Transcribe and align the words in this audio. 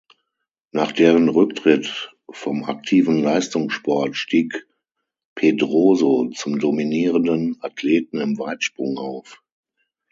Nach 0.71 0.91
deren 0.91 1.29
Rücktritt 1.29 2.11
vom 2.31 2.63
aktiven 2.63 3.21
Leistungssport 3.21 4.15
stieg 4.17 4.65
Pedroso 5.35 6.29
zum 6.31 6.57
dominierenden 6.57 7.57
Athleten 7.61 8.19
im 8.19 8.39
Weitsprung 8.39 8.97
auf. 8.97 9.43